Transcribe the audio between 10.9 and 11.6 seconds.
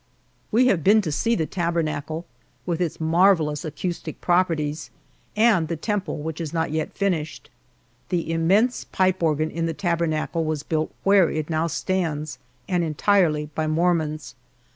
where it